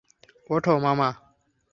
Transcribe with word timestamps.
ওঠো, 0.49 0.73
মামা! 0.79 1.09